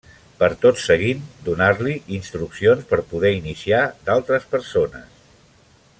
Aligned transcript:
Per 0.37 0.47
tot 0.61 0.79
seguint 0.83 1.19
donar-li 1.49 1.93
instruccions 2.19 2.89
per 2.93 3.01
poder 3.13 3.33
iniciar 3.41 3.85
d’altres 4.09 4.49
persones. 4.55 5.25